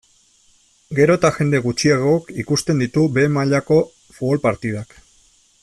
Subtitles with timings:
[0.99, 3.79] Gero eta jende gutxiagok ikusten ditu behe mailako
[4.17, 4.99] futbol partidak.